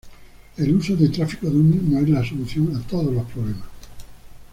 El 0.57 0.75
uso 0.77 0.95
de 0.95 1.09
tráfico 1.09 1.45
dummy 1.47 1.75
no 1.87 1.99
es 1.99 2.09
la 2.09 2.25
solución 2.27 2.75
a 2.75 2.81
todos 2.87 3.13
los 3.13 3.23
problemas. 3.31 3.67